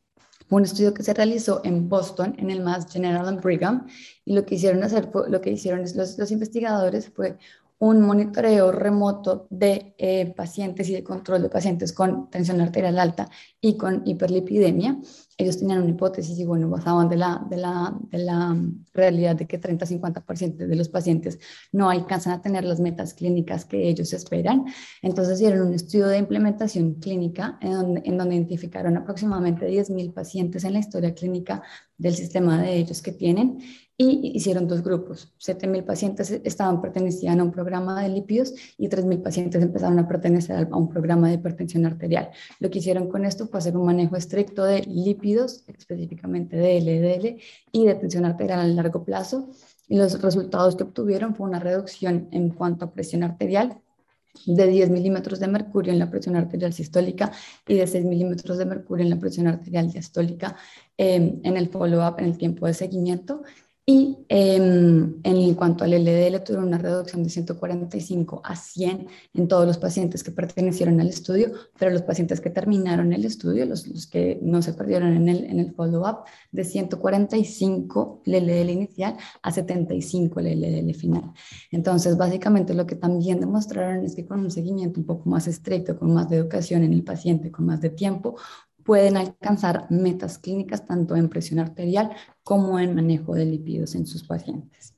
[0.48, 3.86] fue un estudio que se realizó en Boston, en el Mass General Brigham,
[4.24, 7.38] y lo que hicieron, hacer, lo que hicieron los, los investigadores fue
[7.82, 13.28] un monitoreo remoto de eh, pacientes y de control de pacientes con tensión arterial alta
[13.60, 15.00] y con hiperlipidemia.
[15.38, 18.56] Ellos tenían una hipótesis y bueno, basaban de la, de la, de la
[18.92, 21.38] realidad de que 30-50% de los pacientes
[21.72, 24.66] no alcanzan a tener las metas clínicas que ellos esperan.
[25.00, 30.64] Entonces hicieron un estudio de implementación clínica en donde, en donde identificaron aproximadamente 10.000 pacientes
[30.64, 31.62] en la historia clínica
[31.96, 33.58] del sistema de ellos que tienen
[33.96, 35.32] y hicieron dos grupos.
[35.38, 40.68] 7.000 pacientes estaban pertenecían a un programa de lípidos y 3.000 pacientes empezaron a pertenecer
[40.70, 42.30] a un programa de hipertensión arterial.
[42.58, 47.40] Lo que hicieron con esto fue hacer un manejo estricto de lípidos, específicamente de LDL
[47.72, 49.50] y de tensión arterial a largo plazo.
[49.88, 53.80] Y los resultados que obtuvieron fue una reducción en cuanto a presión arterial
[54.46, 57.32] de 10 milímetros de mercurio en la presión arterial sistólica
[57.66, 60.56] y de 6 milímetros de mercurio en la presión arterial diastólica
[60.96, 63.42] eh, en el follow-up, en el tiempo de seguimiento,
[63.84, 69.66] y em, en cuanto al LDL, tuvieron una reducción de 145 a 100 en todos
[69.66, 74.06] los pacientes que pertenecieron al estudio, pero los pacientes que terminaron el estudio, los, los
[74.06, 76.18] que no se perdieron en el, en el follow-up,
[76.52, 81.32] de 145 el LDL inicial a 75 el LDL final.
[81.72, 85.98] Entonces, básicamente lo que también demostraron es que con un seguimiento un poco más estricto,
[85.98, 88.36] con más de educación en el paciente, con más de tiempo,
[88.84, 92.10] pueden alcanzar metas clínicas tanto en presión arterial
[92.42, 94.94] como en manejo de lípidos en sus pacientes.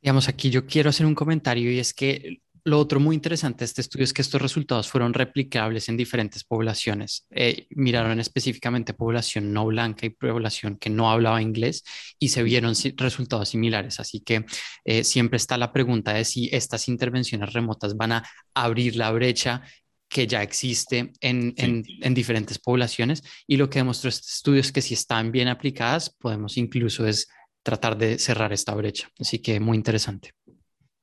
[0.00, 3.64] Digamos, aquí yo quiero hacer un comentario y es que lo otro muy interesante de
[3.64, 7.26] este estudio es que estos resultados fueron replicables en diferentes poblaciones.
[7.30, 11.82] Eh, miraron específicamente población no blanca y población que no hablaba inglés
[12.18, 14.00] y se vieron resultados similares.
[14.00, 14.44] Así que
[14.84, 19.62] eh, siempre está la pregunta de si estas intervenciones remotas van a abrir la brecha
[20.08, 24.80] que ya existe en, en, diferentes poblaciones y lo que demostró este estudio es que
[24.80, 27.28] si están bien aplicadas podemos incluso es
[27.62, 29.08] tratar de cerrar esta brecha.
[29.20, 30.30] Así que muy interesante.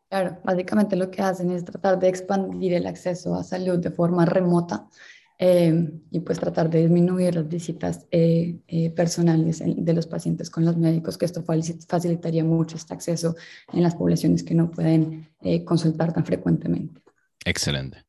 [0.10, 4.26] Claro, básicamente lo que hacen es tratar de expandir el acceso a salud de forma
[4.26, 4.88] remota
[5.38, 10.64] eh, y pues tratar de disminuir las visitas eh, eh, personales de los pacientes con
[10.64, 13.36] los médicos, que esto facilitaría mucho este acceso
[13.74, 15.28] en las poblaciones que no pueden
[15.66, 17.02] consultar tan frecuentemente.
[17.44, 18.06] Excelente.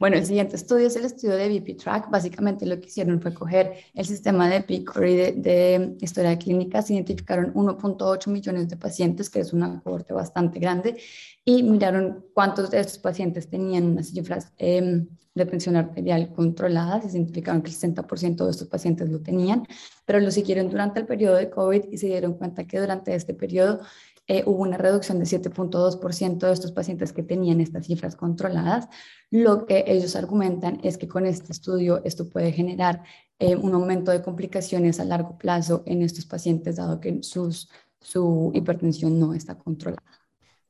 [0.00, 2.08] Bueno, el siguiente estudio es el estudio de BP Track.
[2.08, 6.90] Básicamente lo que hicieron fue coger el sistema de PICORI de, de historia de clínicas,
[6.90, 10.96] identificaron 1.8 millones de pacientes, que es una cohorte bastante grande,
[11.44, 17.16] y miraron cuántos de estos pacientes tenían unas cifras eh, de tensión arterial controladas y
[17.16, 19.66] identificaron que el 60% de estos pacientes lo tenían,
[20.04, 23.34] pero lo siguieron durante el periodo de COVID y se dieron cuenta que durante este
[23.34, 23.80] periodo
[24.26, 28.88] eh, hubo una reducción de 7.2% de estos pacientes que tenían estas cifras controladas.
[29.30, 33.02] Lo que ellos argumentan es que con este estudio esto puede generar
[33.38, 38.52] eh, un aumento de complicaciones a largo plazo en estos pacientes, dado que sus, su
[38.54, 40.19] hipertensión no está controlada.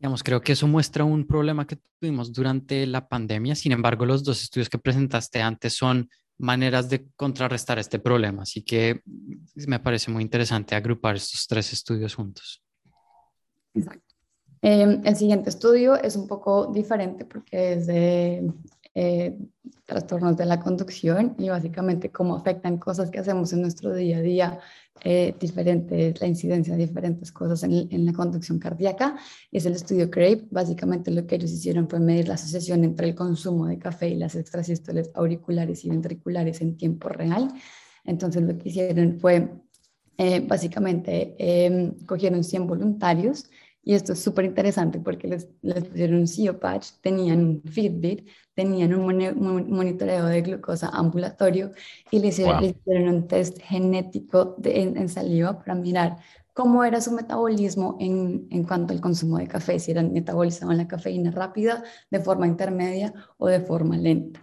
[0.01, 3.55] Digamos, creo que eso muestra un problema que tuvimos durante la pandemia.
[3.55, 6.09] Sin embargo, los dos estudios que presentaste antes son
[6.39, 8.45] maneras de contrarrestar este problema.
[8.45, 9.03] Así que
[9.69, 12.63] me parece muy interesante agrupar estos tres estudios juntos.
[13.75, 14.15] Exacto.
[14.63, 18.51] Em, el siguiente estudio es un poco diferente porque es de
[18.95, 19.39] eh,
[19.85, 24.23] trastornos de la conducción y básicamente cómo afectan cosas que hacemos en nuestro día a
[24.23, 24.61] día,
[25.05, 29.17] eh, diferentes, la incidencia de diferentes cosas en, en, la conducción cardíaca.
[29.51, 30.49] Es el estudio CRAPE.
[30.51, 34.17] Básicamente lo que ellos hicieron fue medir la asociación entre el consumo de café y
[34.17, 37.53] las extrasístoles auriculares y ventriculares en tiempo real.
[38.05, 39.49] Entonces lo que hicieron fue
[40.19, 43.47] eh, básicamente em, cogieron 100 voluntarios
[43.83, 48.29] y esto es súper interesante porque les, les, pusieron un CEO patch, tenían un Fitbit,
[48.55, 49.05] tenían un,
[49.69, 51.73] monitoreo de glucosa ambulatorio
[52.11, 56.19] y les hicieron, un test genético de, en, saliva para mirar
[56.53, 60.87] cómo era su metabolismo en, en, cuanto al consumo de café, si eran metabolizaban la
[60.87, 64.41] cafeína rápida, de forma intermedia o de forma lenta.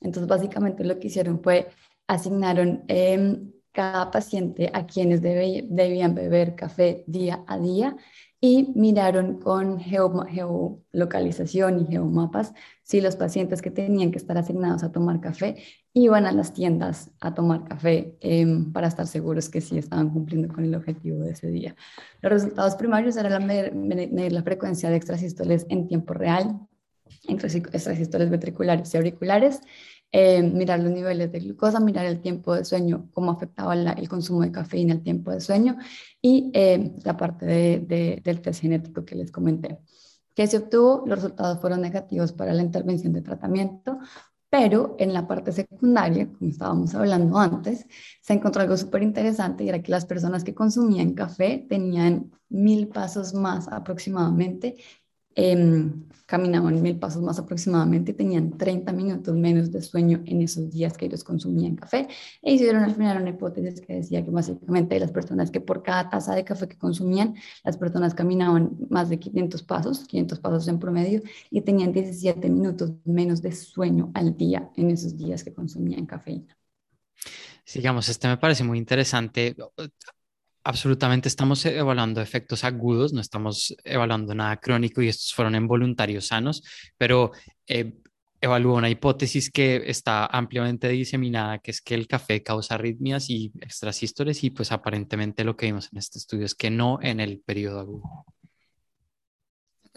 [0.00, 1.68] Entonces, básicamente lo que hicieron fue
[2.06, 3.40] asignaron eh,
[3.76, 7.94] cada paciente a quienes debían beber café día a día
[8.40, 14.92] y miraron con geolocalización y geomapas si los pacientes que tenían que estar asignados a
[14.92, 15.56] tomar café
[15.92, 20.48] iban a las tiendas a tomar café em, para estar seguros que sí estaban cumpliendo
[20.48, 21.76] con el objetivo de ese día.
[22.22, 26.60] Los resultados primarios eran medir, la frecuencia de extrasístoles en tiempo real,
[27.28, 29.60] extrasístoles ventriculares y auriculares,
[30.12, 34.42] eh, mirar los niveles de glucosa, mirar el tiempo de sueño, cómo afectaba el consumo
[34.42, 35.76] de cafeína el tiempo de sueño
[36.22, 39.78] y eh, la parte de, del test genético que les comenté.
[40.34, 41.04] ¿Qué se obtuvo?
[41.06, 43.98] Los resultados fueron negativos para la intervención de tratamiento,
[44.48, 47.86] pero en la parte secundaria, como estábamos hablando antes,
[48.20, 52.88] se encontró algo súper interesante y era que las personas que consumían café tenían mil
[52.88, 54.76] pasos más aproximadamente
[55.36, 60.70] em, caminaban mil pasos más aproximadamente y tenían 30 minutos menos de sueño en esos
[60.70, 62.08] días que ellos consumían café.
[62.42, 66.10] E hicieron al final una hipótesis que decía que básicamente las personas que por cada
[66.10, 70.78] taza de café que consumían, las personas caminaban más de 500 pasos, 500 pasos en
[70.80, 76.06] promedio, y tenían 17 minutos menos de sueño al día en esos días que consumían
[76.06, 76.56] cafeína.
[77.64, 79.56] Sigamos, este me parece muy interesante
[80.66, 86.26] absolutamente estamos evaluando efectos agudos, no estamos evaluando nada crónico y estos fueron en voluntarios
[86.26, 86.64] sanos,
[86.98, 87.30] pero
[87.68, 88.00] eh,
[88.40, 93.52] evalúa una hipótesis que está ampliamente diseminada, que es que el café causa arritmias y
[93.60, 97.38] extrasístoles y pues aparentemente lo que vimos en este estudio es que no en el
[97.38, 98.24] periodo agudo.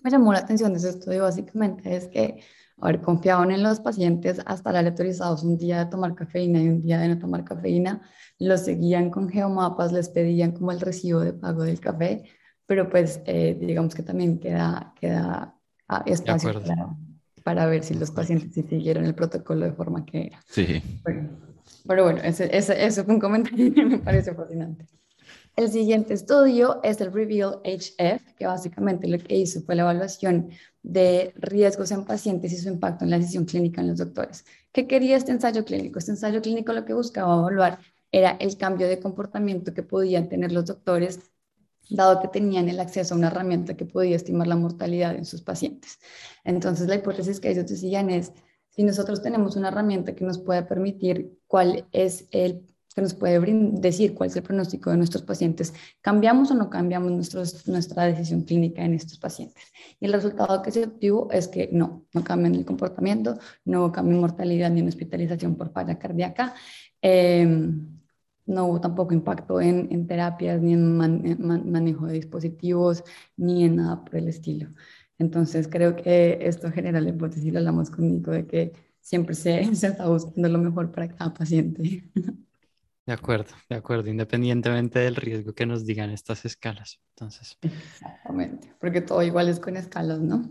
[0.03, 2.43] Me llamó la atención de ese estudio básicamente es que
[2.81, 6.81] haber confiado en los pacientes hasta darle autorizados un día de tomar cafeína y un
[6.81, 8.01] día de no tomar cafeína,
[8.39, 12.23] los seguían con geomapas, les pedían como el recibo de pago del café,
[12.65, 15.55] pero pues eh, digamos que también queda, queda
[15.87, 16.95] ah, espacio para,
[17.43, 20.39] para, ver si los pacientes sí siguieron el protocolo de forma que era.
[20.47, 20.81] Sí.
[21.87, 24.85] pero bueno, ese, ese, eso fue un comentario que me parece fascinante.
[25.59, 30.51] El siguiente estudio es el Reveal HF, que básicamente lo que hizo fue la evaluación
[30.83, 34.45] de riesgos en pacientes y su impacto en la decisión clínica en los doctores.
[34.71, 35.99] ¿Qué quería este ensayo clínico?
[35.99, 40.53] Este ensayo clínico lo que buscaba evaluar era el cambio de comportamiento que podían tener
[40.53, 41.19] los doctores
[41.89, 45.41] dado que tenían el acceso a una herramienta que podía estimar la mortalidad en sus
[45.41, 45.99] pacientes.
[46.45, 48.31] Entonces, la hipótesis que ellos decían es,
[48.69, 53.39] si nosotros tenemos una herramienta que nos puede permitir cuál es el que nos puede
[53.79, 57.11] decir cuál es el pronóstico de nuestros pacientes, ¿cambiamos o no cambiamos
[57.67, 59.63] nuestra decisión clínica en estos pacientes?
[59.99, 64.19] Y el resultado que se obtuvo es que no, no cambian el comportamiento, no cambian
[64.19, 66.53] mortalidad ni en hospitalización por falla cardíaca.
[67.01, 67.99] Em,
[68.45, 73.03] no hubo tampoco impacto en, en terapias, ni en, manejo de dispositivos,
[73.37, 74.69] ni en nada por el estilo.
[75.19, 79.87] Entonces, creo que esto genera la hipótesis, lo hablamos conmigo, de que siempre se, se
[79.87, 82.09] está buscando lo mejor para cada paciente.
[83.09, 86.99] De acuerdo, de acuerdo, independientemente del riesgo que nos digan estas escalas.
[87.15, 87.57] Entonces.
[87.59, 90.47] Exactamente, porque todo igual es con escalas, ¿no?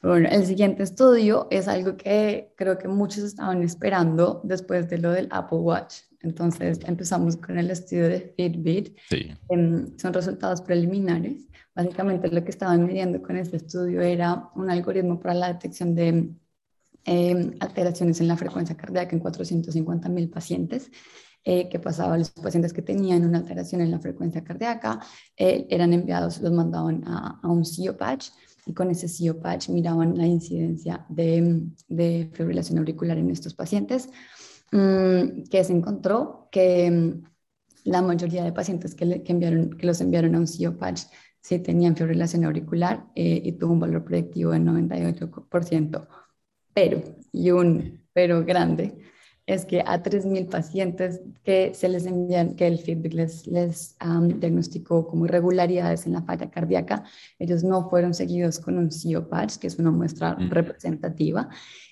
[0.00, 5.10] Bueno, el siguiente estudio es algo que creo que muchos estaban esperando después de lo
[5.10, 6.02] del Apple Watch.
[6.20, 8.96] Entonces empezamos con el estudio de Fitbit.
[9.08, 9.32] Sí.
[9.48, 11.48] Em, son resultados preliminares.
[11.74, 16.30] Básicamente lo que estaban midiendo con este estudio era un algoritmo para la detección de
[17.04, 20.92] em, alteraciones en la frecuencia cardíaca en 450 mil pacientes
[21.44, 25.00] eh, que pasaba a los pacientes que tenían una alteración en la frecuencia cardíaca,
[25.36, 28.28] eh, eran enviados, los mandaban a, un CO patch
[28.66, 34.08] y con ese CO patch miraban la incidencia de, de fibrilación auricular en estos pacientes,
[34.72, 37.22] mm, que se encontró que mm,
[37.84, 41.04] la mayoría de pacientes que, que, enviaron, que los enviaron a un CO patch
[41.40, 46.06] sí tenían fibrilación auricular eh, y tuvo un valor predictivo de 98%,
[46.74, 48.98] pero, y un pero grande,
[49.54, 53.96] es que a 3.000 pacientes que se les envían, que el feedback les, les
[54.36, 57.02] diagnosticó como irregularidades en la falla cardíaca,
[57.38, 61.48] ellos no fueron seguidos con un CO patch, que es una muestra representativa,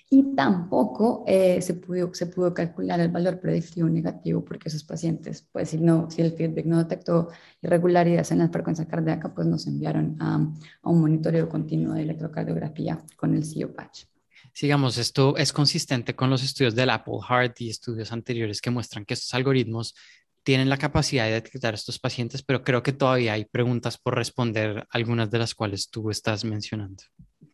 [0.09, 5.47] y tampoco eh, se, pudo, se pudo calcular el valor predictivo negativo porque esos pacientes,
[5.51, 7.27] pues si, no, si el feedback no detectó
[7.61, 10.35] irregularidades en la frecuencia cardíaca, pues nos enviaron a,
[10.81, 14.05] a un monitoreo continuo de electrocardiografía con el CO patch.
[14.53, 19.05] Sigamos, esto es consistente con los estudios del Apple Heart y estudios anteriores que muestran
[19.05, 19.95] que estos algoritmos
[20.43, 24.15] tienen la capacidad de detectar a estos pacientes, pero creo que todavía hay preguntas por
[24.15, 27.03] responder, algunas de las cuales tú estás mencionando.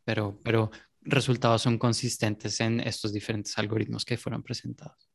[0.03, 5.10] Pero, pero resultados son consistentes en estos diferentes algoritmos que fueron presentados.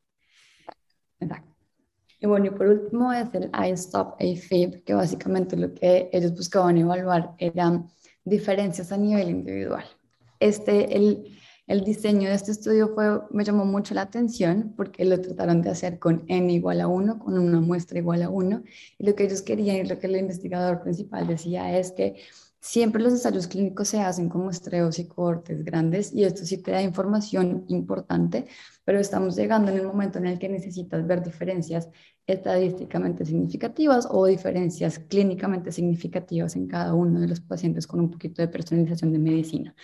[1.19, 1.55] Exacto.
[2.19, 6.77] Y bueno, y por último es el iStop AFib, que básicamente lo que ellos buscaban
[6.77, 7.89] evaluar eran
[8.23, 9.85] diferencias a nivel individual.
[10.39, 11.35] Este, el,
[11.71, 15.69] el diseño de este estudio fue, me llamó mucho la atención porque lo trataron de
[15.69, 18.63] hacer con n igual a 1, con una muestra igual a 1.
[18.97, 22.17] Y lo que ellos querían y lo que el investigador principal decía es que
[22.61, 26.71] siempre los ensayos clínicos se hacen con muestreos y cohortes grandes y esto sí te
[26.71, 28.45] da información importante,
[28.85, 31.89] pero estamos llegando en el momento en el que necesitas ver diferencias
[32.27, 38.43] estadísticamente significativas o diferencias clínicamente significativas en cada uno de los pacientes con un poquito
[38.43, 39.75] de personalización de medicina.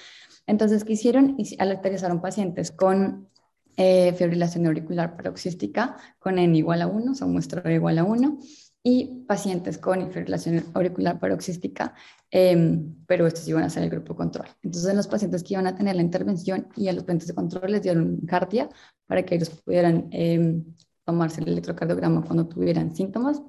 [0.45, 1.35] Entonces, ¿qué hicieron?
[1.57, 3.27] Alectorizaron pacientes con
[3.75, 8.37] eh, fibrilación auricular paroxística con N igual a 1, o sea, muestra igual a 1,
[8.83, 11.93] y pacientes con fibrilación auricular paroxística,
[12.31, 14.47] em, pero estos iban a ser el grupo control.
[14.63, 17.35] Entonces, en los pacientes que iban a tener la intervención y a los pacientes de
[17.35, 18.69] control les dieron cardia
[19.05, 20.63] para que ellos pudieran em,
[21.05, 23.41] tomarse el electrocardiograma cuando tuvieran síntomas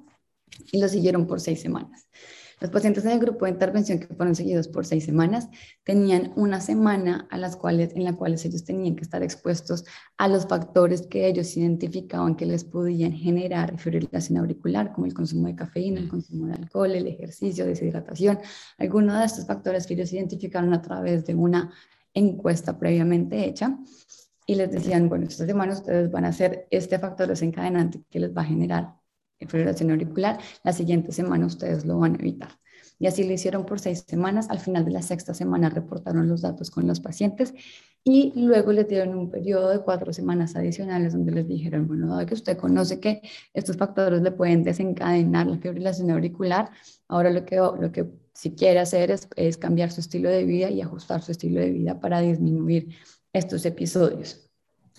[0.71, 2.07] y lo siguieron por seis semanas.
[2.61, 5.47] Los pacientes en el grupo de intervención que fueron seguidos por seis semanas
[5.83, 9.85] tenían una semana a las cuales, en la cual ellos tenían que estar expuestos
[10.17, 15.47] a los factores que ellos identificaban que les podían generar fibrilación auricular, como el consumo
[15.47, 16.09] de cafeína, el mm.
[16.09, 18.39] consumo de alcohol, el ejercicio, deshidratación,
[18.77, 21.71] algunos de estos factores que ellos identificaron a través de una
[22.13, 23.77] encuesta previamente hecha
[24.45, 28.35] y les decían, bueno, esta semana ustedes van a hacer este factor desencadenante que les
[28.35, 28.98] va a generar
[29.47, 32.49] fibrilación auricular, la siguiente semana ustedes lo van a evitar.
[32.99, 34.49] Y así lo hicieron por seis semanas.
[34.49, 37.53] Al final de la sexta semana reportaron los datos con los pacientes
[38.03, 42.25] y luego les dieron un periodo de cuatro semanas adicionales donde les dijeron, bueno, dado
[42.25, 43.21] que usted conoce que
[43.53, 46.69] estos factores le pueden desencadenar la fibrilación auricular,
[47.07, 50.69] ahora lo que, lo que si quiere hacer es, es cambiar su estilo de vida
[50.69, 52.95] y ajustar su estilo de vida para disminuir
[53.33, 54.49] estos episodios.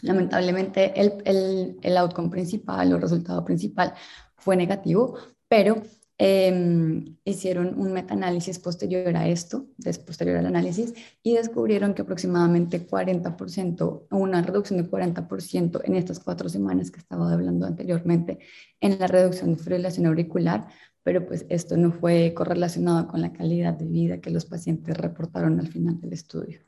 [0.02, 3.92] Lamentablemente, el, el, el outcome principal o resultado principal
[4.40, 5.16] fue negativo,
[5.48, 5.82] pero
[6.18, 9.66] em, hicieron un metaanálisis posterior a esto,
[10.06, 16.48] posterior al análisis, y descubrieron que aproximadamente 40%, una reducción de 40% en estas cuatro
[16.48, 18.38] semanas que estaba hablando anteriormente,
[18.80, 20.68] en la reducción de fibrilación auricular,
[21.02, 25.58] pero pues esto no fue correlacionado con la calidad de vida que los pacientes reportaron
[25.58, 26.60] al final del estudio.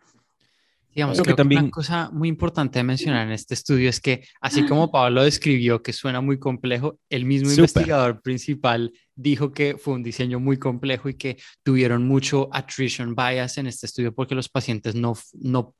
[0.94, 1.62] Digamos, que también...
[1.62, 5.82] una cosa muy importante de mencionar en este estudio es que, así como Pablo describió
[5.82, 11.08] que suena muy complejo, el mismo investigador principal dijo que fue un diseño muy complejo
[11.08, 15.74] y que tuvieron mucho attrition bias en este estudio porque los pacientes no, no,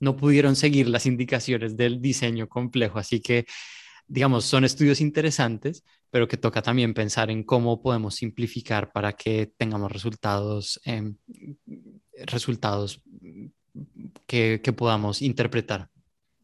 [0.00, 2.98] no pudieron seguir las indicaciones del diseño complejo.
[2.98, 3.46] Así que,
[4.08, 9.52] digamos, son estudios interesantes, pero que toca también pensar en cómo podemos simplificar para que
[9.56, 11.12] tengamos resultados, eh,
[12.24, 13.00] resultados
[14.26, 15.90] que, podamos interpretar.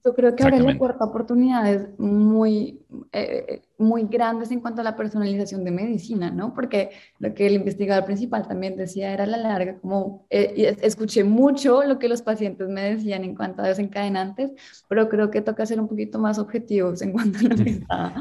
[0.04, 4.96] Yo creo que ahora la cuarta oportunidades muy, eh, muy grandes en cuanto a la
[4.96, 6.54] personalización de medicina, ¿no?
[6.54, 6.90] Porque
[7.20, 11.84] lo que el investigador principal también decía era a la larga, como eh, escuché mucho
[11.84, 14.50] lo que los pacientes me decían en cuanto a desencadenantes,
[14.88, 18.14] pero creo que toca ser un poquito más objetivos en cuanto a lo que está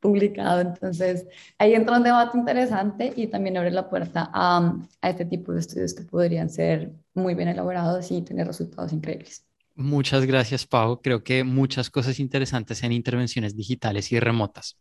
[0.00, 0.60] publicado.
[0.62, 1.26] Entonces,
[1.58, 5.60] ahí entra un debate interesante y también abre la puerta a, a este tipo de
[5.60, 9.46] estudios que podrían ser muy bien elaborados y tener resultados increíbles.
[9.78, 11.02] Muchas gracias, Pau.
[11.02, 14.78] Creo que muchas cosas interesantes en intervenciones digitales y remotas.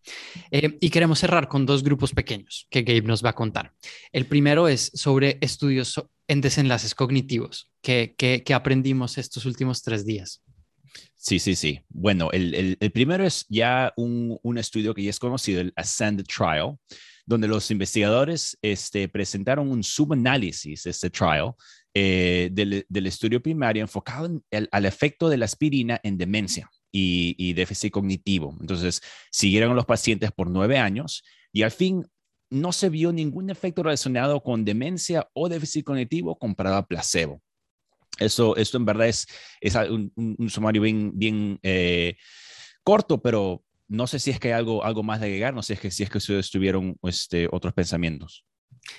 [0.52, 3.74] Eh, y queremos cerrar con dos grupos pequeños que Gabe nos va a contar.
[4.14, 8.16] El primero es sobre estudios en desenlaces cognitivos que,
[8.54, 10.42] aprendimos estos últimos tres días.
[11.18, 11.82] Sí, sí, sí.
[11.90, 16.78] Bueno, el, primero es ya un, un, estudio que ya es conocido, el Ascend Trial,
[17.26, 21.54] donde los investigadores este, presentaron un subanálisis de este trial
[21.98, 28.54] eh, del, estudio primario enfocado al efecto de la aspirina en demencia y, déficit cognitivo.
[28.60, 31.24] Entonces, siguieron los pacientes por nueve años
[31.54, 32.06] y al fin
[32.50, 37.42] no se vio ningún efecto relacionado con demencia o déficit cognitivo comparado a placebo.
[38.20, 39.26] Eso, esto en verdad es,
[39.62, 40.12] es un,
[40.50, 42.18] sumario bien, bien eh,
[42.84, 45.68] corto, pero no sé si es que hay algo, algo más de agregar, no sé
[45.68, 48.46] si es que, si es que ustedes tuvieron este, otros pensamientos.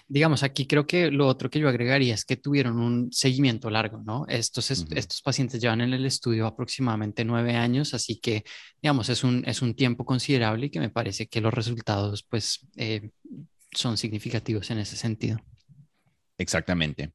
[0.09, 4.03] Digamos, aquí creo que lo otro que yo agregaría es que tuvieron un seguimiento largo,
[4.03, 4.25] ¿no?
[4.29, 8.45] Estos, estos pacientes llevan en el estudio aproximadamente nueve años, así que,
[8.83, 12.67] digamos, es un, es un tiempo considerable y que me parece que los resultados, pues,
[12.77, 13.11] eh,
[13.73, 15.39] son significativos en ese sentido.
[16.39, 17.13] Exactamente.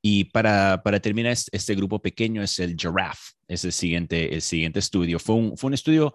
[0.00, 4.80] Y para, para, terminar, este grupo pequeño es el Giraffe, es el siguiente, el siguiente
[4.80, 5.18] estudio.
[5.18, 6.12] Fue un, fue un estudio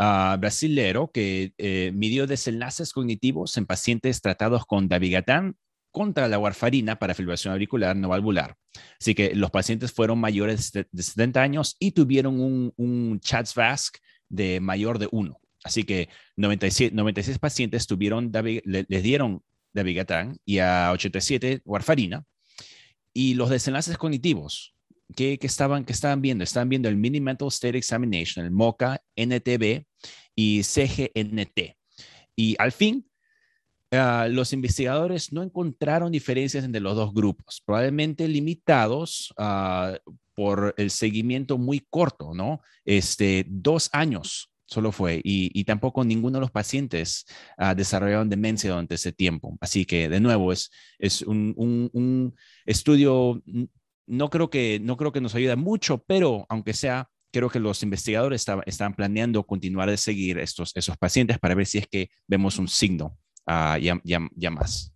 [0.00, 5.56] uh, brasilero que eh, midió desenlaces cognitivos en pacientes tratados con dabigatán
[5.92, 8.56] contra la warfarina para fibrilación auricular no valvular.
[9.00, 13.20] Así que los pacientes fueron mayores de 70 años y tuvieron un, un
[13.56, 13.98] VASC
[14.28, 15.36] de mayor de 1.
[15.64, 19.42] Así que 97, 96 pacientes tuvieron, les dieron
[19.72, 22.24] dabigatán y a 87 warfarina.
[23.12, 24.74] Y los desenlaces cognitivos,
[25.14, 26.44] ¿qué, estaban, que estaban viendo?
[26.44, 29.84] Estaban viendo el Mini Mental State Examination, el MOCA, NTB
[30.34, 31.76] y CGNT.
[32.36, 33.06] Y al fin,
[33.90, 39.98] ah, los investigadores no encontraron diferencias entre los dos grupos, probablemente limitados ah,
[40.34, 42.60] por el seguimiento muy corto, ¿no?
[42.84, 47.26] Este, dos años solo fue, y, tampoco ninguno de los pacientes
[47.58, 49.58] uh, desarrollaron demencia durante ese tiempo.
[49.60, 52.34] Así que, de nuevo, es, es un, un
[52.64, 53.42] estudio
[54.10, 57.82] no creo que, no creo que nos ayude mucho, pero aunque sea, creo que los
[57.84, 62.58] investigadores están planeando continuar de seguir estos, esos pacientes para ver si es que vemos
[62.58, 64.92] un signo uh, ya, ya, más.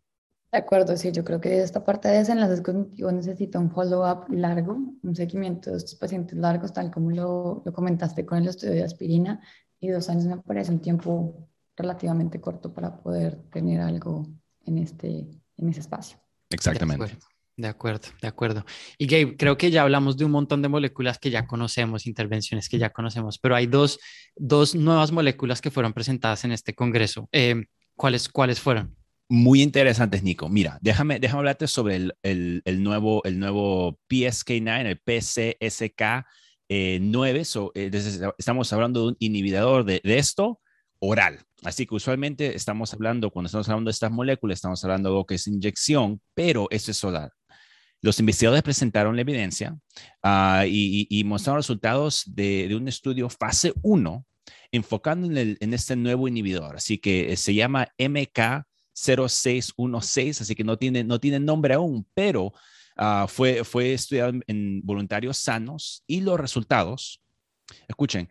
[0.51, 4.79] De acuerdo, sí, yo creo que esta parte de desenlaces cognitivos necesita un follow-up largo,
[5.03, 8.85] un seguimiento de estos pacientes largos, tal como lo, lo comentaste con el estudio de
[8.85, 9.41] aspirina,
[9.79, 14.27] y dos años me parece un tiempo relativamente corto para poder tener algo
[14.65, 16.19] en, este, en ese espacio.
[16.51, 17.17] Exactamente.
[17.57, 18.65] De acuerdo, de acuerdo.
[18.99, 22.69] Y Gabe, creo que ya hablamos de un montón de moléculas que ya conocemos, intervenciones
[22.69, 24.01] que ya conocemos, pero hay dos,
[24.35, 27.29] dos nuevas moléculas que fueron presentadas en este congreso.
[27.31, 28.97] Eh, ¿cuáles, ¿Cuáles fueron?
[29.29, 30.49] Muy interesantes, Nico.
[30.49, 36.25] Mira, déjame, déjame hablarte sobre el, el, nuevo, el nuevo PSK9, el PCSK9.
[37.75, 37.91] Eh,
[38.37, 40.61] estamos hablando de un inhibidor de, de esto
[40.99, 41.41] oral.
[41.63, 45.25] Así que usualmente estamos hablando, cuando estamos hablando de estas moléculas, estamos hablando de lo
[45.25, 47.31] que es inyección, pero esto es oral.
[48.01, 49.77] Los investigadores presentaron la evidencia
[50.23, 54.27] uh, y, mostraron resultados de, un estudio fase 1
[54.73, 56.77] enfocando en, este nuevo inhibidor.
[56.77, 62.53] Así que eh, se llama MK0616, así que no tiene, no tiene nombre aún, pero
[62.99, 67.23] uh, fue, fue estudiado en voluntarios sanos y los resultados,
[67.89, 68.29] escuchen,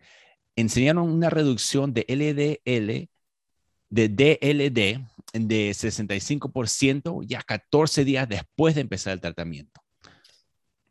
[0.56, 3.08] enseñaron una reducción de LDL,
[3.90, 9.80] de DLD de 65% ya 14 días después de empezar el tratamiento.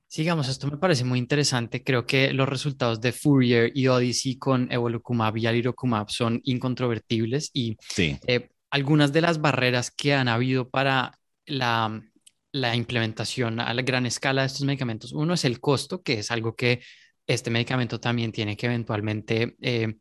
[0.07, 1.83] Sigamos, esto me parece muy interesante.
[1.83, 7.77] Creo que los resultados de Fourier y Odyssey con evolucumab y alirocumab son incontrovertibles y
[7.89, 8.19] sí.
[8.27, 11.17] eh, algunas de las barreras que han habido para
[11.47, 11.99] la,
[12.51, 15.13] la implementación a la gran escala de estos medicamentos.
[15.13, 16.81] Uno es el costo, que es algo que
[17.25, 19.95] este medicamento también tiene que eventualmente eh,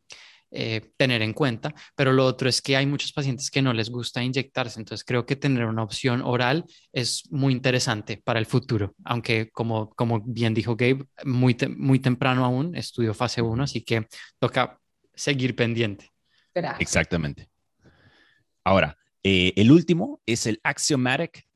[0.55, 3.89] eh, tener en cuenta, pero lo otro es que hay muchos pacientes que no les
[3.89, 8.93] gusta inyectarse, entonces creo que tener una opción oral es muy interesante para el futuro,
[9.03, 13.81] aunque como, como bien dijo Gabe, muy, te muy temprano aún, estudio fase 1, así
[13.81, 14.79] que toca
[15.15, 16.11] seguir pendiente.
[16.53, 16.81] Gracias.
[16.81, 17.49] Exactamente.
[18.63, 21.47] Ahora, eh, el último es el Axiomatic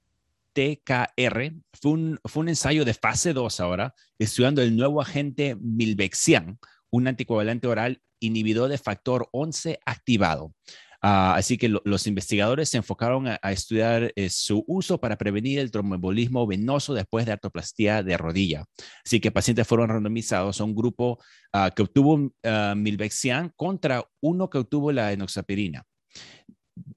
[0.53, 1.53] TKR.
[1.79, 6.57] Fue un, fue un ensayo de fase 2 ahora, estudiando el nuevo agente Milvexian,
[6.89, 10.53] un anticoagulante oral inhibidor de factor 11 activado.
[11.03, 15.59] Uh, así que lo, los investigadores se enfocaron a, estudiar eh, su uso para prevenir
[15.59, 18.65] el tromboembolismo venoso después de artoplastía de rodilla.
[19.05, 21.20] Así que pacientes fueron randomizados a un grupo
[21.53, 25.84] uh, que obtuvo uh, milvexian contra uno que obtuvo la enoxaparina.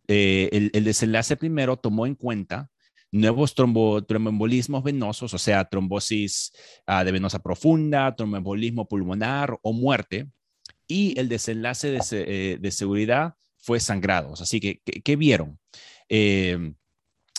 [0.08, 2.70] Eh, el, el, desenlace primero tomó en cuenta
[3.12, 6.52] nuevos trombo, tromboembolismos venosos, o sea, trombosis
[6.86, 10.28] de venosa profunda, tromboembolismo pulmonar o muerte,
[10.90, 14.40] y el desenlace de, eh, de seguridad fue sangrados.
[14.40, 15.58] Así que, ¿qué, qué vieron?
[16.08, 16.72] Eh,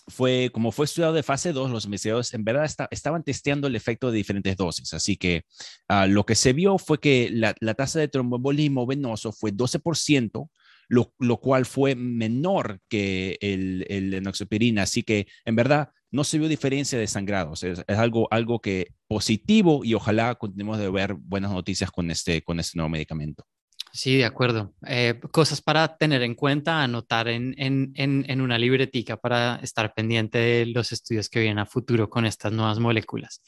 [0.08, 3.76] fue, como fue estudiado de fase 2, los investigadores en verdad está, estaban testeando el
[3.76, 4.93] efecto de diferentes dosis.
[4.93, 5.43] Así que
[5.89, 10.49] uh, lo que se vio fue que la, la tasa de tromboembolismo venoso fue 12%,
[10.88, 14.84] lo, lo, cual fue menor que el, el enoxaparina.
[14.84, 17.64] Así que en verdad no se vio diferencia de sangrados.
[17.64, 22.41] Es, es, algo, algo que positivo y ojalá continuemos de ver buenas noticias con este,
[22.43, 23.45] con este nuevo medicamento.
[23.93, 24.74] Sí, de acuerdo.
[24.88, 29.93] Eh, cosas para tener en cuenta, anotar en, en, en, en, una libretica para estar
[29.93, 33.41] pendiente de los estudios que vienen a futuro con estas nuevas moléculas.